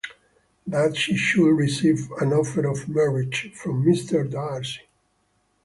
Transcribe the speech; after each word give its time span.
That 0.65 0.97
she 0.97 1.15
should 1.15 1.51
receive 1.55 2.09
an 2.19 2.33
offer 2.33 2.65
of 2.65 2.89
marriage 2.89 3.51
from 3.53 3.85
Mr. 3.85 4.27
Darcy! 4.27 4.89